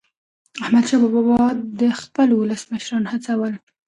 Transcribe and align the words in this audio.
احمدشاه 0.63 1.01
بابا 1.13 1.23
به 1.27 1.39
د 1.79 1.81
خپل 2.01 2.29
ولس 2.33 2.61
مشران 2.73 3.03
هڅول. 3.11 3.53